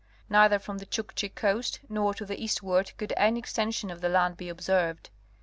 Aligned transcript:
Neither 0.31 0.57
from 0.57 0.79
the 0.79 0.87
Chukchi 0.87 1.29
coast 1.35 1.79
nor 1.87 2.15
to 2.15 2.25
the 2.25 2.43
eastward 2.43 2.91
could 2.97 3.13
any 3.17 3.37
extension 3.37 3.91
of 3.91 4.01
the 4.01 4.09
land 4.09 4.35
be 4.35 4.49
observed. 4.49 5.11